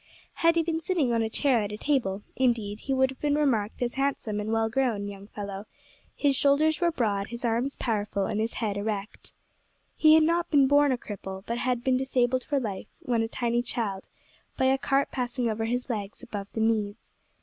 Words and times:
Had 0.41 0.55
he 0.55 0.63
been 0.63 0.79
sitting 0.79 1.13
on 1.13 1.21
a 1.21 1.29
chair 1.29 1.61
at 1.61 1.71
a 1.71 1.77
table, 1.77 2.23
indeed, 2.35 2.79
he 2.79 2.91
would 2.95 3.11
have 3.11 3.19
been 3.19 3.35
remarked 3.35 3.83
as 3.83 3.93
a 3.93 3.97
handsome 3.97 4.39
and 4.39 4.51
well 4.51 4.67
grown 4.67 5.07
young 5.07 5.27
fellow; 5.27 5.67
his 6.15 6.35
shoulders 6.35 6.81
were 6.81 6.89
broad, 6.91 7.27
his 7.27 7.45
arms 7.45 7.75
powerful, 7.77 8.25
and 8.25 8.39
his 8.39 8.53
head 8.53 8.77
erect. 8.77 9.35
He 9.95 10.15
had 10.15 10.23
not 10.23 10.49
been 10.49 10.65
born 10.67 10.91
a 10.91 10.97
cripple, 10.97 11.43
but 11.45 11.59
had 11.59 11.83
been 11.83 11.97
disabled 11.97 12.43
for 12.43 12.59
life, 12.59 12.87
when 13.03 13.21
a 13.21 13.27
tiny 13.27 13.61
child, 13.61 14.09
by 14.57 14.65
a 14.65 14.77
cart 14.79 15.11
passing 15.11 15.47
over 15.47 15.65
his 15.65 15.87
legs 15.87 16.23
above 16.23 16.47
the 16.53 16.61
knees. 16.61 17.13